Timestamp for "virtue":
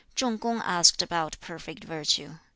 1.83-2.39